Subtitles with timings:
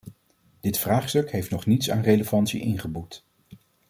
[0.61, 3.23] Dit vraagstuk heeft nog niets aan relevantie ingeboet.